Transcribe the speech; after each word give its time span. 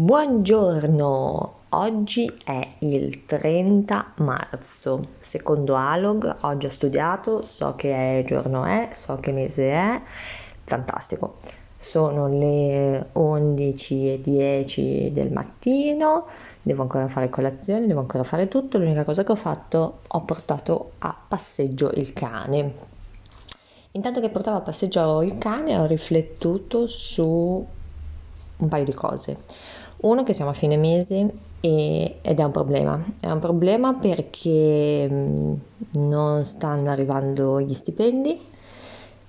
Buongiorno, 0.00 1.54
oggi 1.70 2.32
è 2.44 2.74
il 2.78 3.26
30 3.26 4.12
marzo, 4.18 5.08
secondo 5.18 5.74
Alog, 5.74 6.36
oggi 6.42 6.66
ho 6.66 6.70
studiato, 6.70 7.42
so 7.42 7.74
che 7.74 8.22
giorno 8.24 8.62
è, 8.64 8.90
so 8.92 9.16
che 9.16 9.32
mese 9.32 9.72
è, 9.72 10.00
fantastico. 10.62 11.38
Sono 11.76 12.28
le 12.28 13.08
11.10 13.12 15.08
del 15.08 15.32
mattino, 15.32 16.26
devo 16.62 16.82
ancora 16.82 17.08
fare 17.08 17.28
colazione, 17.28 17.88
devo 17.88 17.98
ancora 17.98 18.22
fare 18.22 18.46
tutto, 18.46 18.78
l'unica 18.78 19.02
cosa 19.02 19.24
che 19.24 19.32
ho 19.32 19.36
fatto, 19.36 20.02
ho 20.06 20.20
portato 20.22 20.92
a 20.98 21.12
passeggio 21.26 21.90
il 21.94 22.12
cane. 22.12 22.72
Intanto 23.90 24.20
che 24.20 24.30
portavo 24.30 24.58
a 24.58 24.60
passeggio 24.60 25.22
il 25.22 25.38
cane 25.38 25.76
ho 25.76 25.86
riflettuto 25.86 26.86
su 26.86 27.66
un 28.58 28.68
paio 28.68 28.84
di 28.84 28.94
cose. 28.94 29.36
Uno 30.00 30.22
che 30.22 30.32
siamo 30.32 30.50
a 30.50 30.54
fine 30.54 30.76
mese 30.76 31.32
e, 31.60 32.18
ed 32.22 32.38
è 32.38 32.44
un 32.44 32.52
problema. 32.52 33.02
È 33.18 33.30
un 33.30 33.40
problema 33.40 33.94
perché 33.94 35.08
mm, 35.10 35.54
non 35.94 36.44
stanno 36.44 36.90
arrivando 36.90 37.60
gli 37.60 37.74
stipendi. 37.74 38.46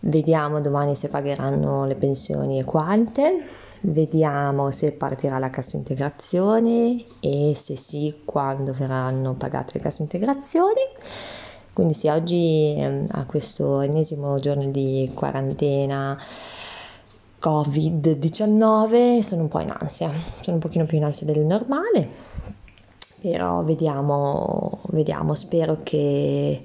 Vediamo 0.02 0.62
domani 0.62 0.96
se 0.96 1.10
pagheranno 1.10 1.86
le 1.86 1.96
pensioni 1.96 2.60
e 2.60 2.63
quante. 2.66 3.44
Vediamo 3.82 4.72
se 4.72 4.91
partirà 4.91 5.40
la 5.40 5.50
cassa 5.50 5.77
integrazione 5.77 7.04
e 7.20 7.54
se 7.55 7.76
sì, 7.76 8.22
quando 8.26 8.74
verranno 8.74 9.34
pagate 9.34 9.74
le 9.76 9.80
casse 9.80 10.04
integrazioni. 10.04 10.82
Quindi 11.74 11.94
sì, 11.94 12.10
oggi 12.10 12.76
mm, 12.77 13.05
a 13.12 13.26
questo 13.26 13.82
ennesimo 13.82 14.38
giorno 14.38 14.70
di 14.70 15.10
quarantena 15.16 16.18
Covid-19 17.41 19.21
sono 19.21 19.43
un 19.43 19.48
po' 19.48 19.59
in 19.59 19.71
ansia, 19.71 20.11
sono 20.41 20.57
un 20.57 20.61
pochino 20.61 20.85
più 20.85 20.98
in 20.98 21.05
ansia 21.05 21.25
del 21.25 21.45
normale, 21.45 22.07
però 23.21 23.63
vediamo, 23.63 24.81
vediamo, 24.90 25.35
spero 25.35 25.79
che 25.84 26.63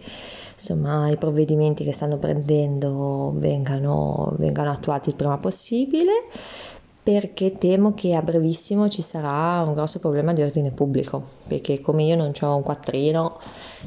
insomma 0.54 1.10
i 1.10 1.16
provvedimenti 1.16 1.84
che 1.84 1.92
stanno 1.92 2.16
prendendo 2.16 3.32
vengano, 3.36 4.34
vengano 4.38 4.70
attuati 4.70 5.10
il 5.10 5.16
prima 5.16 5.38
possibile 5.38 6.26
perché 7.04 7.52
temo 7.52 7.92
che 7.92 8.14
a 8.14 8.22
brevissimo 8.22 8.88
ci 8.88 9.02
sarà 9.02 9.62
un 9.62 9.74
grosso 9.74 9.98
problema 9.98 10.32
di 10.32 10.40
ordine 10.40 10.70
pubblico, 10.70 11.22
perché 11.46 11.82
come 11.82 12.02
io 12.04 12.16
non 12.16 12.32
ho 12.40 12.56
un 12.56 12.62
quattrino, 12.62 13.38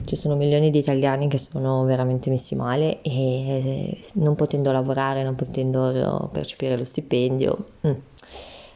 ci 0.05 0.15
sono 0.15 0.35
milioni 0.35 0.69
di 0.69 0.77
italiani 0.77 1.27
che 1.27 1.39
sono 1.39 1.83
veramente 1.83 2.29
messi 2.29 2.53
male 2.53 3.01
e 3.01 3.99
non 4.13 4.35
potendo 4.35 4.71
lavorare, 4.71 5.23
non 5.23 5.33
potendo 5.33 6.29
percepire 6.31 6.77
lo 6.77 6.85
stipendio, 6.85 7.65
mm, 7.87 7.91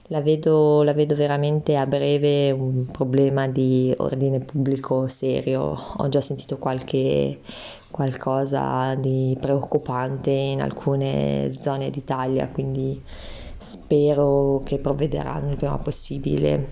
la, 0.08 0.22
vedo, 0.22 0.81
la 0.81 0.94
vedo 0.94 1.16
veramente 1.16 1.78
a 1.78 1.86
breve 1.86 2.50
un 2.50 2.88
problema 2.88 3.47
di 3.47 3.94
ordine 3.97 4.39
pubblico 4.39 5.08
serio. 5.08 5.78
Ho 5.97 6.09
già 6.09 6.19
sentito 6.19 6.58
qualche 6.58 7.42
qualcosa 7.92 8.95
di 8.95 9.38
preoccupante 9.39 10.31
in 10.31 10.62
alcune 10.62 11.52
zone 11.53 11.92
d'Italia, 11.92 12.47
quindi 12.47 13.00
spero 13.62 14.62
che 14.66 14.80
provvederanno 14.80 15.52
il 15.52 15.58
prima 15.58 15.78
possibile 15.78 16.70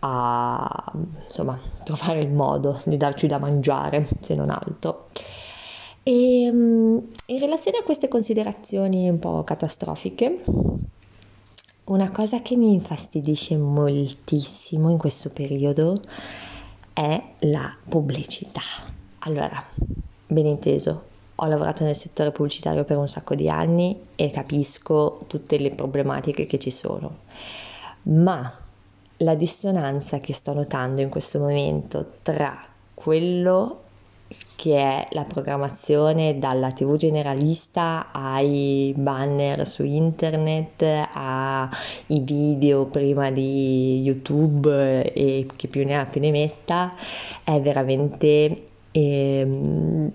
a 0.00 0.92
insomma, 1.26 1.58
trovare 1.84 2.20
il 2.20 2.30
modo 2.30 2.80
di 2.84 2.96
darci 2.96 3.26
da 3.26 3.38
mangiare, 3.38 4.08
se 4.20 4.34
non 4.34 4.50
altro. 4.50 5.08
E 6.02 6.50
mm, 6.52 6.98
in 7.26 7.38
relazione 7.38 7.78
a 7.78 7.82
queste 7.82 8.08
considerazioni 8.08 9.08
un 9.08 9.18
po' 9.18 9.42
catastrofiche, 9.42 10.44
una 11.84 12.10
cosa 12.10 12.42
che 12.42 12.54
mi 12.54 12.74
infastidisce 12.74 13.56
moltissimo 13.56 14.90
in 14.90 14.98
questo 14.98 15.30
periodo 15.30 16.00
è 16.92 17.22
la 17.40 17.74
pubblicità. 17.88 18.60
Allora, 19.20 19.62
ben 20.26 20.46
inteso, 20.46 21.04
ho 21.40 21.46
lavorato 21.46 21.84
nel 21.84 21.96
settore 21.96 22.32
pubblicitario 22.32 22.84
per 22.84 22.96
un 22.96 23.06
sacco 23.06 23.34
di 23.34 23.48
anni 23.48 23.96
e 24.16 24.30
capisco 24.30 25.20
tutte 25.28 25.58
le 25.58 25.70
problematiche 25.70 26.46
che 26.46 26.58
ci 26.58 26.70
sono, 26.70 27.18
ma 28.04 28.52
la 29.18 29.34
dissonanza 29.34 30.18
che 30.18 30.32
sto 30.32 30.52
notando 30.52 31.00
in 31.00 31.08
questo 31.08 31.38
momento 31.38 32.14
tra 32.22 32.64
quello 32.94 33.82
che 34.56 34.76
è 34.76 35.08
la 35.12 35.24
programmazione 35.24 36.38
dalla 36.38 36.72
TV 36.72 36.96
generalista 36.96 38.08
ai 38.12 38.92
banner 38.96 39.66
su 39.66 39.84
internet, 39.84 40.82
ai 40.82 42.20
video 42.20 42.86
prima 42.86 43.30
di 43.30 44.02
YouTube 44.02 45.12
e 45.12 45.46
chi 45.56 45.68
più 45.68 45.84
ne 45.84 45.96
ha 45.96 46.04
più 46.04 46.20
ne 46.20 46.30
metta, 46.30 46.94
è 47.44 47.58
veramente 47.60 48.64
ehm, 48.90 50.12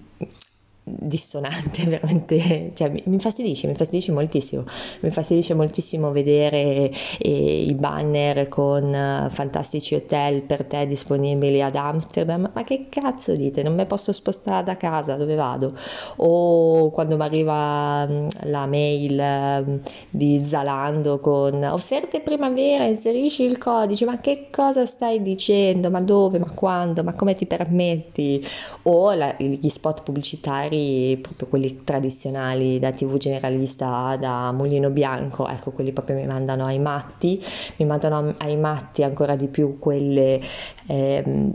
dissonante, 0.99 1.83
veramente, 1.89 2.71
cioè 2.75 2.89
mi, 2.89 3.01
mi 3.05 3.13
infastidisce, 3.13 3.65
mi 3.65 3.71
infastidisce 3.71 4.11
moltissimo, 4.11 4.63
mi 4.63 5.07
infastidisce 5.07 5.53
moltissimo 5.53 6.11
vedere 6.11 6.91
eh, 7.19 7.63
i 7.63 7.73
banner 7.73 8.47
con 8.47 8.83
uh, 8.83 9.29
fantastici 9.29 9.95
hotel 9.95 10.43
per 10.43 10.65
te 10.65 10.85
disponibili 10.87 11.61
ad 11.61 11.75
Amsterdam, 11.75 12.51
ma 12.53 12.63
che 12.63 12.87
cazzo 12.89 13.33
dite, 13.35 13.63
non 13.63 13.75
mi 13.75 13.85
posso 13.85 14.11
spostare 14.11 14.63
da 14.63 14.77
casa, 14.77 15.15
dove 15.15 15.35
vado? 15.35 15.73
O 16.17 16.89
quando 16.91 17.15
mi 17.15 17.23
arriva 17.23 18.05
um, 18.07 18.27
la 18.43 18.65
mail 18.65 19.63
um, 19.65 19.81
di 20.09 20.43
Zalando 20.47 21.19
con 21.19 21.63
offerte 21.63 22.21
primavera, 22.21 22.85
inserisci 22.85 23.43
il 23.43 23.57
codice, 23.57 24.05
ma 24.05 24.19
che 24.19 24.47
cosa 24.51 24.85
stai 24.85 25.21
dicendo, 25.21 25.89
ma 25.89 26.01
dove, 26.01 26.39
ma 26.39 26.51
quando, 26.51 27.03
ma 27.03 27.13
come 27.13 27.35
ti 27.35 27.45
permetti? 27.45 28.45
O 28.83 29.13
la, 29.13 29.35
gli 29.37 29.69
spot 29.69 30.03
pubblicitari 30.03 30.82
proprio 31.21 31.47
quelli 31.47 31.83
tradizionali 31.83 32.79
da 32.79 32.91
tv 32.91 33.17
generalista, 33.17 34.17
da 34.19 34.51
mulino 34.51 34.89
bianco, 34.89 35.47
ecco 35.47 35.71
quelli 35.71 35.91
proprio 35.91 36.15
mi 36.15 36.25
mandano 36.25 36.65
ai 36.65 36.79
matti, 36.79 37.41
mi 37.77 37.85
mandano 37.85 38.35
ai 38.37 38.57
matti 38.57 39.03
ancora 39.03 39.35
di 39.35 39.47
più 39.47 39.79
quelle... 39.79 40.39
Ehm, 40.87 41.51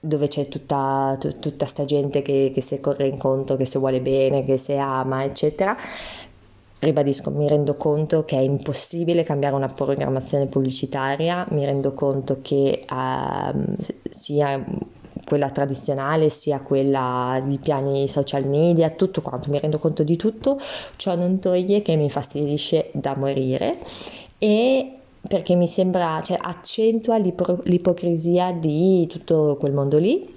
dove 0.00 0.28
c'è 0.28 0.48
tutta, 0.48 1.16
t- 1.18 1.38
tutta 1.40 1.66
sta 1.66 1.84
gente 1.84 2.22
che, 2.22 2.52
che 2.54 2.60
si 2.60 2.78
corre 2.80 3.08
incontro, 3.08 3.56
che 3.56 3.64
si 3.64 3.78
vuole 3.78 4.00
bene, 4.00 4.44
che 4.44 4.56
si 4.56 4.72
ama, 4.72 5.24
eccetera. 5.24 5.76
Ribadisco, 6.80 7.30
mi 7.32 7.48
rendo 7.48 7.76
conto 7.76 8.24
che 8.24 8.36
è 8.36 8.40
impossibile 8.40 9.24
cambiare 9.24 9.56
una 9.56 9.66
programmazione 9.66 10.46
pubblicitaria, 10.46 11.44
mi 11.50 11.64
rendo 11.64 11.92
conto 11.92 12.38
che 12.40 12.84
uh, 12.88 13.74
sia 14.08 14.64
quella 15.28 15.50
tradizionale 15.50 16.30
sia 16.30 16.60
quella 16.60 17.40
di 17.44 17.58
piani 17.58 18.08
social 18.08 18.46
media, 18.46 18.88
tutto 18.88 19.20
quanto, 19.20 19.50
mi 19.50 19.58
rendo 19.58 19.78
conto 19.78 20.02
di 20.02 20.16
tutto, 20.16 20.58
ciò 20.96 21.14
non 21.14 21.38
toglie 21.38 21.82
che 21.82 21.94
mi 21.96 22.04
infastidisce 22.04 22.88
da 22.94 23.14
morire 23.14 23.78
e 24.38 24.92
perché 25.20 25.54
mi 25.54 25.66
sembra, 25.66 26.22
cioè 26.22 26.38
accentua 26.40 27.18
l'ipocrisia 27.18 28.52
di 28.52 29.06
tutto 29.06 29.56
quel 29.60 29.72
mondo 29.72 29.98
lì. 29.98 30.34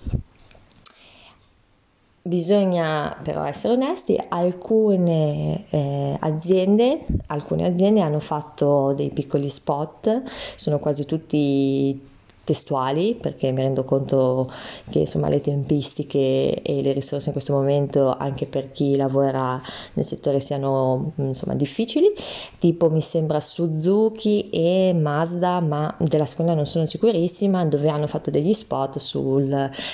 Bisogna 2.24 3.18
però 3.24 3.46
essere 3.46 3.74
onesti, 3.74 4.22
alcune 4.28 5.66
eh, 5.70 6.18
aziende, 6.20 7.06
alcune 7.28 7.66
aziende 7.66 8.02
hanno 8.02 8.20
fatto 8.20 8.94
dei 8.94 9.10
piccoli 9.10 9.50
spot, 9.50 10.24
sono 10.56 10.78
quasi 10.78 11.06
tutti 11.06 12.10
testuali 12.52 13.16
perché 13.16 13.50
mi 13.52 13.62
rendo 13.62 13.86
conto 13.86 14.52
che 14.90 15.00
insomma 15.00 15.30
le 15.30 15.40
tempistiche 15.40 16.62
e 16.62 16.82
le 16.82 16.92
risorse 16.92 17.28
in 17.28 17.32
questo 17.32 17.54
momento 17.54 18.14
anche 18.14 18.46
per 18.46 18.74
chi 18.74 18.98
lavora 18.98 19.62
nel 19.94 20.06
settore 20.06 20.42
siano 20.42 21.14
insomma 21.16 21.56
difficili. 21.56 22.12
Tipo 22.60 22.90
mi 22.90 23.00
sembra 23.02 23.40
Suzuki 23.40 24.50
e 24.50 24.94
Mazda 24.94 25.62
ma 25.62 25.96
della 26.00 26.26
seconda 26.26 26.54
non 26.54 26.66
sono 26.66 26.86
sicurissima 26.86 27.64
dove 27.66 27.88
hanno 27.88 28.08
fatto 28.08 28.30
degli 28.30 28.54
spot 28.54 28.98
sul 28.98 29.50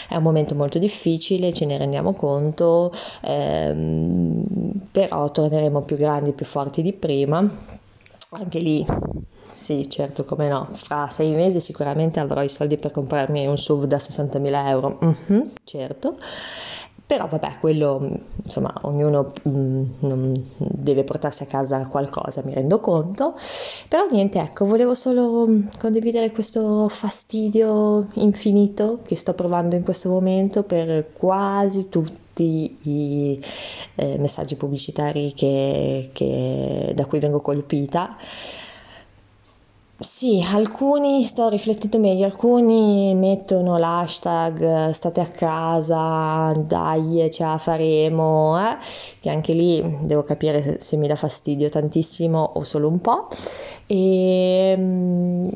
è 0.09 0.15
un 0.15 0.23
momento 0.23 0.55
molto 0.55 0.79
difficile 0.79 1.53
ce 1.53 1.65
ne 1.65 1.77
rendiamo 1.77 2.13
conto 2.13 2.91
ehm, 3.21 4.43
però 4.91 5.29
torneremo 5.29 5.81
più 5.81 5.95
grandi 5.95 6.31
più 6.31 6.45
forti 6.45 6.81
di 6.81 6.93
prima. 6.93 7.47
Anche 8.29 8.59
lì 8.59 8.85
sì, 9.49 9.89
certo, 9.89 10.25
come 10.25 10.47
no. 10.49 10.69
Fra 10.73 11.07
sei 11.09 11.33
mesi 11.33 11.59
sicuramente 11.59 12.19
avrò 12.19 12.41
i 12.43 12.49
soldi 12.49 12.77
per 12.77 12.91
comprarmi 12.91 13.47
un 13.47 13.57
SUV 13.57 13.85
da 13.85 13.97
60.000 13.97 14.67
euro. 14.67 14.99
Mm-hmm, 15.03 15.41
certo. 15.63 16.17
Però 17.07 17.25
vabbè, 17.25 17.59
quello, 17.61 18.05
insomma, 18.43 18.73
ognuno 18.81 19.33
mm, 19.47 20.33
deve 20.57 21.05
portarsi 21.05 21.43
a 21.43 21.45
casa 21.45 21.87
qualcosa, 21.87 22.41
mi 22.43 22.53
rendo 22.53 22.81
conto. 22.81 23.35
Però 23.87 24.05
niente, 24.11 24.39
ecco, 24.39 24.65
volevo 24.65 24.93
solo 24.93 25.47
condividere 25.79 26.31
questo 26.31 26.89
fastidio 26.89 28.07
infinito 28.15 28.99
che 29.05 29.15
sto 29.15 29.33
provando 29.33 29.75
in 29.75 29.83
questo 29.83 30.09
momento 30.09 30.63
per 30.63 31.13
quasi 31.13 31.87
tutti 31.87 32.77
i 32.81 33.41
eh, 33.95 34.17
messaggi 34.17 34.55
pubblicitari 34.57 35.33
che, 35.33 36.09
che, 36.11 36.91
da 36.93 37.05
cui 37.05 37.19
vengo 37.19 37.39
colpita 37.39 38.17
sì, 39.99 40.45
alcuni, 40.47 41.23
sto 41.25 41.49
riflettendo 41.49 41.97
meglio, 41.97 42.25
alcuni 42.25 43.15
mettono 43.15 43.77
l'hashtag 43.79 44.91
state 44.91 45.19
a 45.21 45.29
casa, 45.31 46.53
dai, 46.55 47.27
ce 47.31 47.43
la 47.43 47.57
faremo, 47.57 48.59
eh? 48.59 48.77
che 49.19 49.31
anche 49.31 49.53
lì 49.53 49.97
devo 50.01 50.23
capire 50.23 50.61
se, 50.61 50.79
se 50.79 50.97
mi 50.97 51.07
dà 51.07 51.15
fastidio 51.15 51.69
tantissimo 51.69 52.51
o 52.55 52.63
solo 52.63 52.87
un 52.87 53.01
po'. 53.01 53.29
E, 53.87 54.75
mm, 54.77 55.47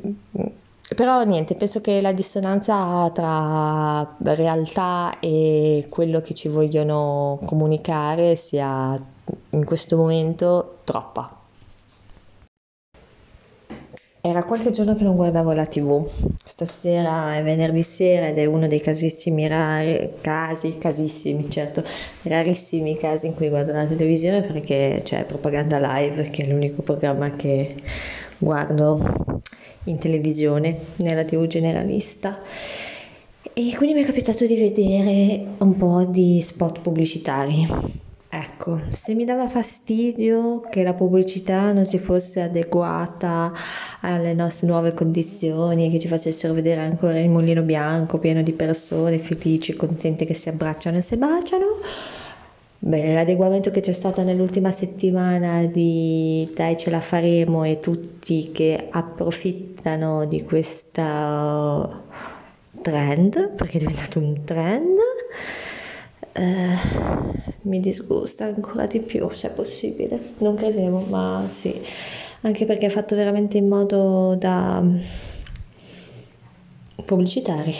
però 0.96 1.24
niente, 1.24 1.54
penso 1.56 1.80
che 1.80 2.02
la 2.02 2.12
dissonanza 2.12 3.12
tra 3.12 4.16
realtà 4.20 5.20
e 5.20 5.86
quello 5.90 6.22
che 6.22 6.34
ci 6.34 6.48
vogliono 6.48 7.40
comunicare 7.46 8.36
sia 8.36 9.00
in 9.52 9.66
questo 9.66 9.98
momento 9.98 10.80
troppa. 10.84 11.41
Era 14.24 14.44
qualche 14.44 14.70
giorno 14.70 14.94
che 14.94 15.04
non 15.04 15.16
guardavo 15.16 15.52
la 15.52 15.66
TV. 15.66 16.08
Stasera 16.46 17.36
è 17.38 17.42
venerdì 17.42 17.82
sera 17.82 18.28
ed 18.28 18.38
è 18.38 18.46
uno 18.46 18.68
dei 18.68 18.80
casissimi 18.80 19.48
rari, 19.48 20.12
casi, 20.22 20.78
casissimi, 20.78 21.50
certo, 21.50 21.84
rarissimi 22.22 22.96
casi 22.98 23.26
in 23.26 23.34
cui 23.34 23.50
guardo 23.50 23.72
la 23.72 23.88
televisione 23.88 24.44
perché 24.44 25.02
c'è 25.02 25.26
Propaganda 25.26 25.80
Live, 25.80 26.30
che 26.30 26.44
è 26.44 26.48
l'unico 26.48 26.84
programma 26.84 27.36
che 27.36 27.74
guardo 28.38 29.42
in 29.86 29.98
televisione, 29.98 30.78
nella 30.98 31.24
TV 31.24 31.48
generalista. 31.48 32.42
E 33.54 33.76
quindi 33.76 33.96
mi 33.96 34.04
è 34.04 34.06
capitato 34.06 34.46
di 34.46 34.56
vedere 34.56 35.46
un 35.58 35.76
po' 35.76 36.06
di 36.06 36.40
spot 36.44 36.82
pubblicitari 36.82 37.68
Ecco, 38.62 38.80
se 38.92 39.16
mi 39.16 39.26
dava 39.26 39.48
fastidio 39.48 40.60
che 40.60 40.84
la 40.84 40.94
pubblicità 40.94 41.72
non 41.72 41.84
si 41.84 41.98
fosse 41.98 42.42
adeguata 42.42 43.52
alle 44.02 44.36
nostre 44.36 44.68
nuove 44.68 44.94
condizioni, 44.94 45.90
che 45.90 45.98
ci 45.98 46.08
facessero 46.08 46.54
vedere 46.54 46.82
ancora 46.82 47.18
il 47.18 47.28
mulino 47.28 47.64
bianco 47.64 48.20
pieno 48.20 48.44
di 48.44 48.52
persone 48.52 49.18
felici, 49.18 49.74
contente 49.74 50.26
che 50.26 50.36
si 50.36 50.50
abbracciano 50.50 50.98
e 50.98 51.02
si 51.02 51.18
baciano, 51.18 51.80
bene, 52.78 53.16
l'adeguamento 53.16 53.72
che 53.72 53.82
c'è 53.82 53.94
stato 53.94 54.22
nell'ultima 54.22 54.72
settimana 54.72 55.64
di 55.66 56.48
dai 56.54 56.78
ce 56.78 56.92
la 56.92 57.02
faremo 57.02 57.64
e 57.64 57.80
tutti 57.80 58.52
che 58.52 58.90
approfittano 58.92 60.26
di 60.26 60.44
questo 60.44 61.02
trend, 62.84 63.56
perché 63.56 63.78
è 63.78 63.80
diventato 63.80 64.20
un 64.20 64.44
trend, 64.44 64.98
eh, 66.34 67.41
mi 67.64 67.80
disgusta 67.80 68.46
ancora 68.46 68.86
di 68.88 69.00
più 69.02 69.30
se 69.32 69.50
è 69.50 69.54
possibile. 69.54 70.36
Non 70.40 70.56
credevo, 70.56 71.06
ma 71.10 71.46
sì, 71.50 71.82
anche 72.42 72.66
perché 72.66 72.88
è 72.88 72.90
fatto 72.90 73.16
veramente 73.16 73.58
in 73.58 73.68
modo 73.68 74.36
da 74.36 74.84
pubblicitari. 77.06 77.74